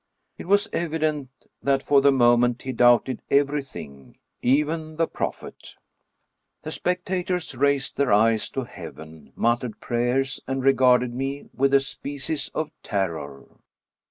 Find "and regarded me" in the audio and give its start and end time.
10.47-11.49